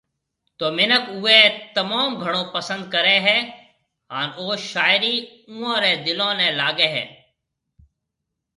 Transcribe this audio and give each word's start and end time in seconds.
تو 0.57 0.65
منک 0.77 1.03
اوئي 1.15 1.41
تموم 1.75 2.09
گھڻو 2.23 2.43
پسند 2.55 2.81
ڪري 2.93 3.17
هي 3.27 3.39
هان 4.13 4.27
او 4.39 4.45
شاعري 4.71 5.15
اوئون 5.49 5.75
ري 5.83 5.93
دلون 6.05 6.33
ني 6.39 6.49
لاگي 6.59 6.87
هي 6.95 7.05